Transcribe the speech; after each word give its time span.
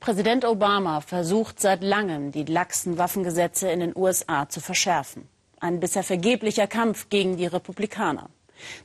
Präsident 0.00 0.46
Obama 0.46 1.02
versucht 1.02 1.60
seit 1.60 1.82
langem, 1.82 2.32
die 2.32 2.44
laxen 2.44 2.96
Waffengesetze 2.96 3.70
in 3.70 3.80
den 3.80 3.94
USA 3.94 4.48
zu 4.48 4.60
verschärfen. 4.60 5.28
Ein 5.60 5.78
bisher 5.78 6.02
vergeblicher 6.02 6.66
Kampf 6.66 7.10
gegen 7.10 7.36
die 7.36 7.44
Republikaner. 7.44 8.30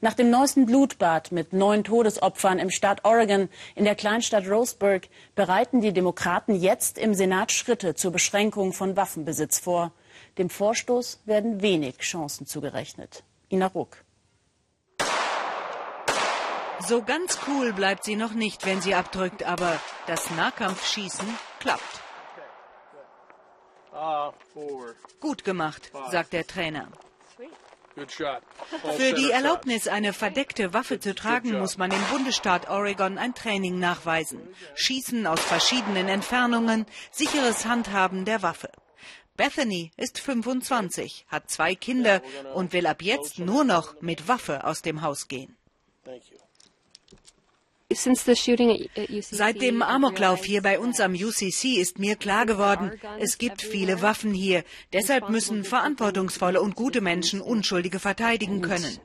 Nach 0.01 0.13
dem 0.13 0.29
neuesten 0.29 0.65
Blutbad 0.65 1.31
mit 1.31 1.53
neun 1.53 1.85
Todesopfern 1.85 2.59
im 2.59 2.69
Staat 2.69 3.05
Oregon 3.05 3.47
in 3.75 3.85
der 3.85 3.95
Kleinstadt 3.95 4.49
Roseburg 4.49 5.07
bereiten 5.35 5.79
die 5.79 5.93
Demokraten 5.93 6.53
jetzt 6.53 6.97
im 6.97 7.13
Senat 7.13 7.53
Schritte 7.53 7.95
zur 7.95 8.11
Beschränkung 8.11 8.73
von 8.73 8.97
Waffenbesitz 8.97 9.59
vor. 9.59 9.93
Dem 10.37 10.49
Vorstoß 10.49 11.21
werden 11.23 11.61
wenig 11.61 11.97
Chancen 11.99 12.45
zugerechnet. 12.45 13.23
Ina 13.49 13.67
Ruck. 13.67 14.04
So 16.79 17.01
ganz 17.01 17.39
cool 17.47 17.73
bleibt 17.73 18.03
sie 18.03 18.15
noch 18.15 18.33
nicht, 18.33 18.65
wenn 18.65 18.81
sie 18.81 18.95
abdrückt, 18.95 19.43
aber 19.43 19.79
das 20.07 20.29
Nahkampfschießen 20.31 21.27
klappt. 21.59 22.01
Gut 25.19 25.43
gemacht, 25.43 25.91
sagt 26.11 26.33
der 26.33 26.45
Trainer. 26.45 26.87
Für 28.97 29.13
die 29.13 29.31
Erlaubnis, 29.31 29.87
eine 29.87 30.11
verdeckte 30.11 30.73
Waffe 30.73 30.99
zu 30.99 31.15
tragen, 31.15 31.57
muss 31.59 31.77
man 31.77 31.91
im 31.91 32.03
Bundesstaat 32.11 32.69
Oregon 32.69 33.17
ein 33.17 33.33
Training 33.33 33.79
nachweisen. 33.79 34.41
Schießen 34.75 35.25
aus 35.25 35.39
verschiedenen 35.39 36.09
Entfernungen, 36.09 36.85
sicheres 37.11 37.65
Handhaben 37.65 38.25
der 38.25 38.41
Waffe. 38.41 38.69
Bethany 39.37 39.91
ist 39.95 40.19
25, 40.19 41.25
hat 41.29 41.49
zwei 41.49 41.75
Kinder 41.75 42.21
und 42.53 42.73
will 42.73 42.85
ab 42.85 43.01
jetzt 43.01 43.39
nur 43.39 43.63
noch 43.63 44.01
mit 44.01 44.27
Waffe 44.27 44.65
aus 44.65 44.81
dem 44.81 45.01
Haus 45.01 45.29
gehen. 45.29 45.55
Seit 49.31 49.61
dem 49.61 49.81
Amoklauf 49.81 50.43
hier 50.43 50.61
bei 50.61 50.79
uns 50.79 50.99
am 50.99 51.13
UCC 51.13 51.77
ist 51.79 51.99
mir 51.99 52.15
klar 52.15 52.45
geworden, 52.45 52.91
es 53.19 53.37
gibt 53.37 53.61
viele 53.61 54.01
Waffen 54.01 54.33
hier. 54.33 54.63
Deshalb 54.93 55.29
müssen 55.29 55.63
verantwortungsvolle 55.63 56.61
und 56.61 56.75
gute 56.75 57.01
Menschen 57.01 57.41
Unschuldige 57.41 57.99
verteidigen 57.99 58.61
können. 58.61 58.99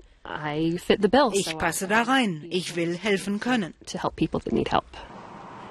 Ich 1.33 1.59
passe 1.59 1.89
da 1.89 2.03
rein. 2.03 2.45
Ich 2.51 2.77
will 2.77 2.97
helfen 2.97 3.41
können. 3.41 3.75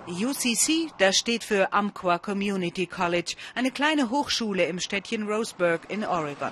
UCC, 0.09 0.91
das 0.97 1.17
steht 1.17 1.43
für 1.43 1.69
Umpqua 1.71 2.17
Community 2.17 2.87
College, 2.87 3.35
eine 3.53 3.69
kleine 3.69 4.09
Hochschule 4.09 4.65
im 4.65 4.79
Städtchen 4.79 5.27
Roseburg 5.27 5.81
in 5.89 6.03
Oregon. 6.03 6.51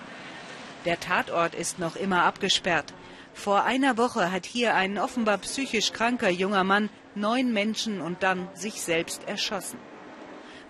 Der 0.86 1.00
Tatort 1.00 1.56
ist 1.56 1.80
noch 1.80 1.96
immer 1.96 2.24
abgesperrt. 2.24 2.94
Vor 3.38 3.66
einer 3.66 4.00
Woche 4.00 4.32
hat 4.32 4.48
hier 4.48 4.74
ein 4.74 4.98
offenbar 4.98 5.38
psychisch 5.38 5.94
kranker 5.94 6.30
junger 6.30 6.64
Mann 6.64 6.90
neun 7.14 7.54
Menschen 7.54 8.02
und 8.02 8.24
dann 8.24 8.50
sich 8.56 8.82
selbst 8.82 9.28
erschossen. 9.28 9.78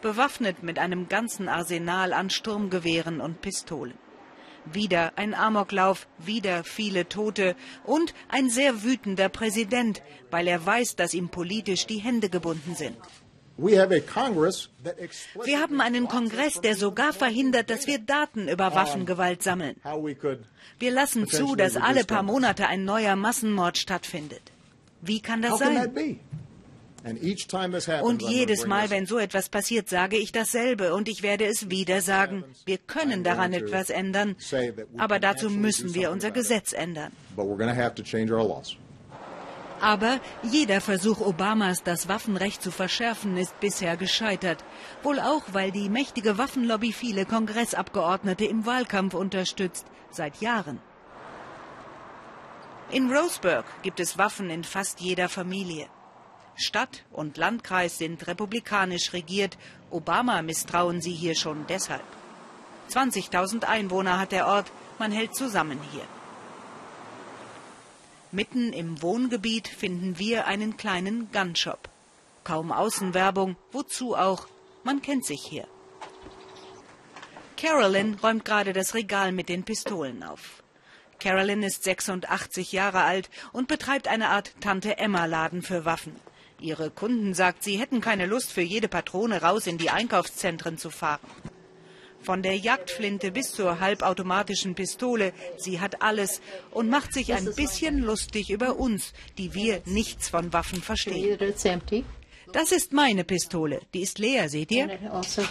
Bewaffnet 0.02 0.64
mit 0.64 0.78
einem 0.78 1.08
ganzen 1.08 1.48
Arsenal 1.48 2.12
an 2.12 2.30
Sturmgewehren 2.30 3.22
und 3.22 3.40
Pistolen. 3.40 3.98
Wieder 4.66 5.14
ein 5.16 5.34
Amoklauf, 5.34 6.10
wieder 6.18 6.66
viele 6.66 7.08
Tote 7.08 7.56
und 7.86 8.14
ein 8.28 8.50
sehr 8.50 8.84
wütender 8.84 9.30
Präsident, 9.30 10.04
weil 10.30 10.46
er 10.46 10.64
weiß, 10.64 10.98
dass 10.98 11.14
ihm 11.14 11.30
politisch 11.30 11.88
die 11.88 12.00
Hände 12.00 12.30
gebunden 12.30 12.76
sind. 12.76 12.98
Wir 13.58 15.62
haben 15.62 15.82
einen 15.82 16.08
Kongress, 16.08 16.62
der 16.62 16.76
sogar 16.76 17.14
verhindert, 17.14 17.70
dass 17.70 17.88
wir 17.88 18.00
Daten 18.00 18.48
über 18.48 18.76
Waffengewalt 18.76 19.42
sammeln. 19.42 19.76
Wir 20.80 20.92
lassen 20.92 21.28
zu, 21.28 21.56
dass 21.56 21.76
alle 21.76 22.04
paar 22.04 22.24
Monate 22.24 22.68
ein 22.68 22.86
neuer 22.86 23.16
Massenmord 23.16 23.78
stattfindet. 23.78 24.42
Wie 25.02 25.22
kann 25.22 25.42
das 25.42 25.60
sein? 25.60 26.20
Und 28.02 28.22
jedes 28.22 28.66
Mal, 28.66 28.90
wenn 28.90 29.06
so 29.06 29.18
etwas 29.18 29.50
passiert, 29.50 29.88
sage 29.88 30.18
ich 30.18 30.32
dasselbe 30.32 30.94
und 30.94 31.08
ich 31.08 31.24
werde 31.24 31.46
es 31.46 31.70
wieder 31.70 32.02
sagen. 32.02 32.44
Wir 32.66 32.78
können 32.78 33.24
daran 33.24 33.54
etwas 33.54 33.90
ändern, 33.90 34.36
aber 34.98 35.20
dazu 35.20 35.50
müssen 35.50 35.94
wir 35.94 36.12
unser 36.12 36.32
Gesetz 36.32 36.74
ändern. 36.74 37.12
Aber 39.80 40.20
jeder 40.42 40.82
Versuch 40.82 41.22
Obamas, 41.22 41.84
das 41.84 42.08
Waffenrecht 42.08 42.64
zu 42.64 42.72
verschärfen, 42.72 43.38
ist 43.38 43.60
bisher 43.60 43.96
gescheitert. 43.96 44.64
Wohl 45.04 45.20
auch, 45.20 45.44
weil 45.52 45.72
die 45.72 45.90
mächtige 45.90 46.38
Waffenlobby 46.38 46.92
viele 46.92 47.26
Kongressabgeordnete 47.26 48.46
im 48.46 48.66
Wahlkampf 48.66 49.14
unterstützt, 49.14 49.86
seit 50.10 50.42
Jahren. 50.42 50.82
In 52.90 53.14
Roseburg 53.14 53.66
gibt 53.84 54.00
es 54.00 54.18
Waffen 54.18 54.50
in 54.50 54.64
fast 54.64 55.00
jeder 55.02 55.30
Familie. 55.30 55.88
Stadt 56.56 57.04
und 57.12 57.38
Landkreis 57.38 58.00
sind 58.00 58.26
republikanisch 58.26 59.14
regiert. 59.14 59.58
Obama 59.92 60.42
misstrauen 60.42 61.02
sie 61.02 61.14
hier 61.14 61.36
schon 61.36 61.68
deshalb. 61.68 62.06
20.000 62.90 63.66
Einwohner 63.66 64.20
hat 64.20 64.32
der 64.32 64.48
Ort. 64.48 64.72
Man 64.98 65.12
hält 65.12 65.36
zusammen 65.36 65.80
hier. 65.92 66.08
Mitten 68.38 68.72
im 68.72 69.02
Wohngebiet 69.02 69.68
finden 69.68 70.20
wir 70.20 70.46
einen 70.46 70.78
kleinen 70.78 71.32
Gunshop. 71.32 71.90
Kaum 72.44 72.72
Außenwerbung, 72.72 73.56
wozu 73.72 74.16
auch, 74.16 74.48
man 74.84 75.02
kennt 75.02 75.26
sich 75.26 75.42
hier. 75.42 75.68
Carolyn 77.60 78.14
räumt 78.22 78.46
gerade 78.46 78.74
das 78.74 78.94
Regal 78.94 79.32
mit 79.32 79.50
den 79.50 79.64
Pistolen 79.64 80.22
auf. 80.22 80.62
Carolyn 81.20 81.64
ist 81.64 81.84
86 81.84 82.74
Jahre 82.74 83.02
alt 83.02 83.32
und 83.54 83.68
betreibt 83.68 84.08
eine 84.08 84.30
Art 84.30 84.54
Tante 84.62 85.00
Emma 85.00 85.26
Laden 85.26 85.64
für 85.64 85.84
Waffen. 85.86 86.16
Ihre 86.60 86.92
Kunden 86.92 87.34
sagt, 87.34 87.64
sie 87.64 87.80
hätten 87.80 88.02
keine 88.02 88.28
Lust, 88.28 88.52
für 88.52 88.62
jede 88.62 88.88
Patrone 88.88 89.42
raus 89.42 89.66
in 89.66 89.80
die 89.80 89.90
Einkaufszentren 89.90 90.78
zu 90.78 90.92
fahren. 90.92 91.26
Von 92.28 92.42
der 92.42 92.58
Jagdflinte 92.58 93.32
bis 93.32 93.54
zur 93.54 93.80
halbautomatischen 93.80 94.76
Pistole. 94.76 95.32
Sie 95.56 95.80
hat 95.80 96.02
alles 96.02 96.42
und 96.72 96.90
macht 96.90 97.14
sich 97.14 97.34
ein 97.34 97.46
bisschen 97.56 98.00
lustig 98.00 98.50
über 98.50 98.76
uns, 98.76 99.14
die 99.38 99.54
wir 99.54 99.82
nichts 99.86 100.28
von 100.28 100.52
Waffen 100.52 100.82
verstehen. 100.82 101.40
Das 102.52 102.74
ist 102.74 102.92
meine 102.92 103.24
Pistole. 103.24 103.80
Die 103.94 104.02
ist 104.02 104.20
leer, 104.20 104.50
seht 104.50 104.72
ihr? 104.74 104.90
Also 105.10 105.42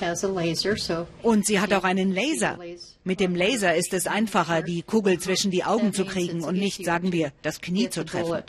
und 1.23 1.47
sie 1.47 1.61
hat 1.61 1.73
auch 1.73 1.85
einen 1.85 2.13
Laser. 2.13 2.59
Mit 3.05 3.21
dem 3.21 3.35
Laser 3.35 3.75
ist 3.75 3.95
es 3.95 4.07
einfacher, 4.07 4.61
die 4.61 4.83
Kugel 4.83 5.19
zwischen 5.19 5.51
die 5.51 5.65
Augen 5.65 5.95
zu 5.95 6.05
kriegen 6.05 6.45
und 6.45 6.59
nicht, 6.59 6.85
sagen 6.85 7.11
wir, 7.11 7.33
das 7.41 7.63
Knie 7.63 7.89
zu 7.89 8.05
treffen. 8.05 8.43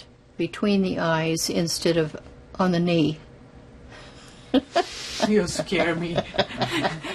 You 5.27 5.47
scare 5.47 5.95
me. 5.95 6.23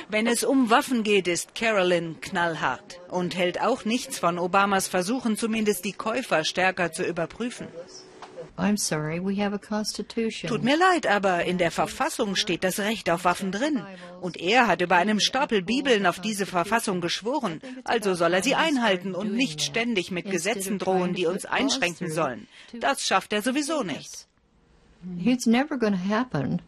Wenn 0.08 0.26
es 0.26 0.42
um 0.44 0.70
Waffen 0.70 1.02
geht, 1.02 1.28
ist 1.28 1.54
Carolyn 1.54 2.20
knallhart 2.20 3.00
und 3.08 3.36
hält 3.36 3.60
auch 3.60 3.84
nichts 3.84 4.18
von 4.18 4.38
Obamas 4.38 4.88
Versuchen, 4.88 5.36
zumindest 5.36 5.84
die 5.84 5.92
Käufer 5.92 6.44
stärker 6.44 6.92
zu 6.92 7.04
überprüfen. 7.04 7.68
Tut 10.46 10.62
mir 10.62 10.76
leid, 10.76 11.06
aber 11.06 11.44
in 11.44 11.58
der 11.58 11.70
Verfassung 11.70 12.36
steht 12.36 12.64
das 12.64 12.80
Recht 12.80 13.08
auf 13.08 13.24
Waffen 13.24 13.50
drin. 13.50 13.82
Und 14.20 14.36
er 14.36 14.66
hat 14.66 14.82
über 14.82 14.96
einem 14.96 15.20
Stapel 15.20 15.62
Bibeln 15.62 16.06
auf 16.06 16.20
diese 16.20 16.44
Verfassung 16.44 17.00
geschworen. 17.00 17.60
Also 17.84 18.14
soll 18.14 18.34
er 18.34 18.42
sie 18.42 18.54
einhalten 18.54 19.14
und 19.14 19.32
nicht 19.32 19.62
ständig 19.62 20.10
mit 20.10 20.30
Gesetzen 20.30 20.78
drohen, 20.78 21.14
die 21.14 21.26
uns 21.26 21.46
einschränken 21.46 22.10
sollen. 22.10 22.46
Das 22.78 23.06
schafft 23.06 23.32
er 23.32 23.42
sowieso 23.42 23.82
nicht. 23.82 24.26
It's 25.24 25.46
never 25.46 25.78
going 25.78 25.94
to 25.94 26.14
happen. 26.14 26.60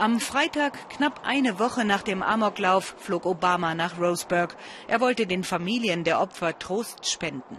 Am 0.00 0.18
Freitag, 0.18 0.88
knapp 0.88 1.20
eine 1.26 1.58
Woche 1.58 1.84
nach 1.84 2.00
dem 2.00 2.22
Amoklauf, 2.22 2.94
flog 2.96 3.26
Obama 3.26 3.74
nach 3.74 4.00
Roseburg. 4.00 4.56
Er 4.88 4.98
wollte 5.02 5.26
den 5.26 5.44
Familien 5.44 6.04
der 6.04 6.22
Opfer 6.22 6.58
Trost 6.58 7.06
spenden. 7.06 7.58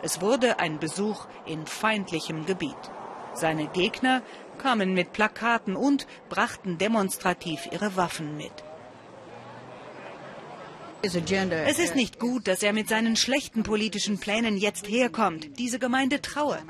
Es 0.00 0.22
wurde 0.22 0.58
ein 0.58 0.78
Besuch 0.78 1.26
in 1.44 1.66
feindlichem 1.66 2.46
Gebiet. 2.46 2.74
Seine 3.34 3.66
Gegner 3.66 4.22
kamen 4.56 4.94
mit 4.94 5.12
Plakaten 5.12 5.76
und 5.76 6.06
brachten 6.30 6.78
demonstrativ 6.78 7.68
ihre 7.70 7.94
Waffen 7.94 8.38
mit. 8.38 8.64
Es 11.02 11.78
ist 11.78 11.94
nicht 11.94 12.18
gut, 12.18 12.48
dass 12.48 12.62
er 12.62 12.72
mit 12.72 12.88
seinen 12.88 13.16
schlechten 13.16 13.64
politischen 13.64 14.18
Plänen 14.18 14.56
jetzt 14.56 14.88
herkommt. 14.88 15.58
Diese 15.58 15.78
Gemeinde 15.78 16.22
trauert. 16.22 16.64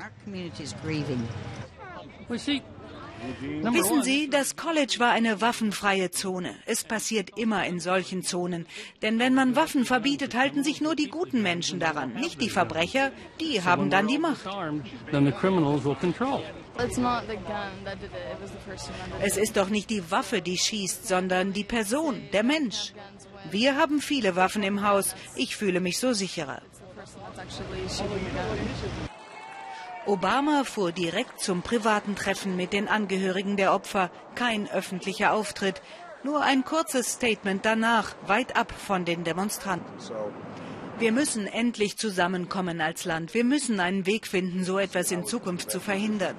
Wissen 3.61 4.03
Sie, 4.03 4.29
das 4.29 4.55
College 4.55 4.95
war 4.99 5.11
eine 5.11 5.41
waffenfreie 5.41 6.11
Zone. 6.11 6.55
Es 6.65 6.83
passiert 6.83 7.37
immer 7.37 7.65
in 7.65 7.79
solchen 7.79 8.23
Zonen. 8.23 8.65
Denn 9.01 9.19
wenn 9.19 9.33
man 9.33 9.55
Waffen 9.55 9.85
verbietet, 9.85 10.35
halten 10.35 10.63
sich 10.63 10.81
nur 10.81 10.95
die 10.95 11.09
guten 11.09 11.41
Menschen 11.41 11.79
daran, 11.79 12.13
nicht 12.13 12.41
die 12.41 12.49
Verbrecher. 12.49 13.11
Die 13.39 13.63
haben 13.63 13.89
dann 13.89 14.07
die 14.07 14.17
Macht. 14.17 14.47
Es 19.19 19.37
ist 19.37 19.57
doch 19.57 19.69
nicht 19.69 19.89
die 19.89 20.11
Waffe, 20.11 20.41
die 20.41 20.57
schießt, 20.57 21.07
sondern 21.07 21.53
die 21.53 21.63
Person, 21.63 22.21
der 22.33 22.43
Mensch. 22.43 22.93
Wir 23.49 23.75
haben 23.77 24.01
viele 24.01 24.35
Waffen 24.35 24.63
im 24.63 24.87
Haus. 24.87 25.15
Ich 25.35 25.55
fühle 25.55 25.79
mich 25.79 25.97
so 25.99 26.13
sicherer. 26.13 26.61
Obama 30.07 30.63
fuhr 30.63 30.93
direkt 30.93 31.41
zum 31.41 31.61
privaten 31.61 32.15
Treffen 32.15 32.55
mit 32.55 32.71
den 32.71 32.87
Angehörigen 32.87 33.57
der 33.57 33.73
Opfer. 33.73 34.09
Kein 34.35 34.69
öffentlicher 34.71 35.33
Auftritt, 35.33 35.81
nur 36.23 36.41
ein 36.41 36.63
kurzes 36.63 37.11
Statement 37.13 37.65
danach, 37.65 38.15
weit 38.25 38.55
ab 38.55 38.71
von 38.71 39.03
den 39.03 39.25
Demonstranten. 39.25 39.93
Wir 40.97 41.11
müssen 41.11 41.45
endlich 41.45 41.97
zusammenkommen 41.97 42.79
als 42.79 43.03
Land. 43.03 43.33
Wir 43.33 43.43
müssen 43.43 43.81
einen 43.81 44.05
Weg 44.05 44.27
finden, 44.27 44.63
so 44.63 44.79
etwas 44.79 45.11
in 45.11 45.25
Zukunft 45.25 45.69
zu 45.69 45.81
verhindern. 45.81 46.35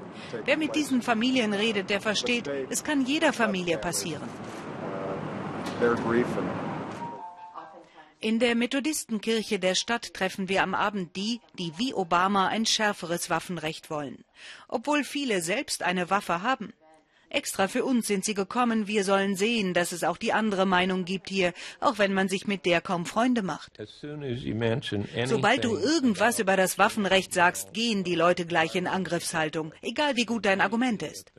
Wer 0.46 0.56
mit 0.56 0.74
diesen 0.74 1.02
Familien 1.02 1.52
redet, 1.52 1.90
der 1.90 2.00
versteht, 2.00 2.50
es 2.70 2.82
kann 2.82 3.04
jeder 3.04 3.34
Familie 3.34 3.76
passieren. 3.76 4.28
In 8.20 8.40
der 8.40 8.56
Methodistenkirche 8.56 9.60
der 9.60 9.76
Stadt 9.76 10.12
treffen 10.12 10.48
wir 10.48 10.64
am 10.64 10.74
Abend 10.74 11.14
die, 11.14 11.40
die 11.56 11.72
wie 11.76 11.94
Obama 11.94 12.48
ein 12.48 12.66
schärferes 12.66 13.30
Waffenrecht 13.30 13.90
wollen. 13.90 14.24
Obwohl 14.66 15.04
viele 15.04 15.40
selbst 15.40 15.84
eine 15.84 16.10
Waffe 16.10 16.42
haben. 16.42 16.72
Extra 17.30 17.68
für 17.68 17.84
uns 17.84 18.08
sind 18.08 18.24
sie 18.24 18.34
gekommen. 18.34 18.88
Wir 18.88 19.04
sollen 19.04 19.36
sehen, 19.36 19.72
dass 19.72 19.92
es 19.92 20.02
auch 20.02 20.16
die 20.16 20.32
andere 20.32 20.66
Meinung 20.66 21.04
gibt 21.04 21.28
hier, 21.28 21.52
auch 21.78 21.98
wenn 21.98 22.12
man 22.12 22.28
sich 22.28 22.48
mit 22.48 22.66
der 22.66 22.80
kaum 22.80 23.06
Freunde 23.06 23.42
macht. 23.42 23.78
Sobald 25.26 25.64
du 25.64 25.76
irgendwas 25.76 26.38
über 26.38 26.56
das 26.56 26.78
Waffenrecht 26.78 27.32
sagst, 27.32 27.72
gehen 27.72 28.02
die 28.02 28.14
Leute 28.16 28.46
gleich 28.46 28.74
in 28.74 28.86
Angriffshaltung, 28.86 29.72
egal 29.82 30.16
wie 30.16 30.24
gut 30.24 30.44
dein 30.44 30.60
Argument 30.60 31.02
ist. 31.02 31.32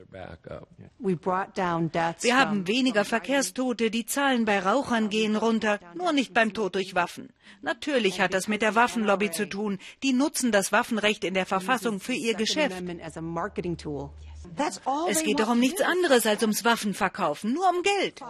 Wir 1.00 2.38
haben 2.38 2.68
weniger 2.68 3.06
Verkehrstote, 3.06 3.90
die 3.90 4.06
Zahlen 4.06 4.46
bei 4.46 4.60
Rauchern 4.60 5.10
gehen 5.10 5.36
runter, 5.38 5.80
nur 5.96 6.12
nicht 6.12 6.34
beim 6.34 6.54
Tod 6.54 6.76
durch 6.76 6.94
Waffen. 6.94 7.30
Natürlich 7.62 8.20
hat 8.20 8.34
das 8.34 8.48
mit 8.48 8.62
der 8.62 8.76
Waffenlobby 8.76 9.32
zu 9.32 9.48
tun. 9.48 9.80
Die 10.04 10.14
nutzen 10.14 10.52
das 10.52 10.72
Waffenrecht 10.72 11.24
in 11.24 11.34
der 11.34 11.46
Verfassung 11.46 12.00
für 12.00 12.14
ihr 12.14 12.34
Geschäft. 12.36 12.76
Es 15.10 15.24
geht 15.24 15.40
doch 15.40 15.50
um 15.50 15.60
nichts 15.60 15.82
anderes 15.82 16.26
als 16.26 16.42
ums 16.42 16.66
Waffenverkaufen, 16.66 17.54
nur 17.54 17.70
um 17.70 17.82
Geld. 17.84 18.22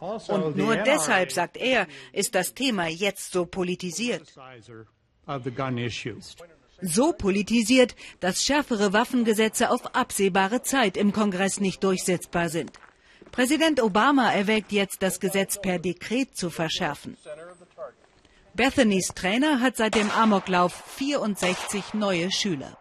Also, 0.00 0.32
Und 0.32 0.56
nur 0.56 0.76
deshalb, 0.76 1.32
sagt 1.32 1.56
er, 1.56 1.86
ist 2.12 2.34
das 2.34 2.54
Thema 2.54 2.86
jetzt 2.86 3.32
so 3.32 3.46
politisiert. 3.46 4.32
So 6.80 7.12
politisiert, 7.12 7.96
dass 8.20 8.44
schärfere 8.44 8.92
Waffengesetze 8.92 9.70
auf 9.70 9.94
absehbare 9.94 10.62
Zeit 10.62 10.96
im 10.96 11.12
Kongress 11.12 11.60
nicht 11.60 11.82
durchsetzbar 11.82 12.48
sind. 12.48 12.72
Präsident 13.32 13.82
Obama 13.82 14.32
erwägt 14.32 14.72
jetzt, 14.72 15.02
das 15.02 15.20
Gesetz 15.20 15.60
per 15.60 15.78
Dekret 15.78 16.36
zu 16.36 16.50
verschärfen. 16.50 17.16
Bethanys 18.54 19.08
Trainer 19.14 19.60
hat 19.60 19.76
seit 19.76 19.94
dem 19.94 20.10
Amoklauf 20.10 20.72
64 20.96 21.94
neue 21.94 22.30
Schüler. 22.30 22.76